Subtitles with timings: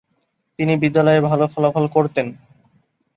[0.59, 2.27] তিনি বিদ্যালয়ে ভালো ফলাফল করতেন।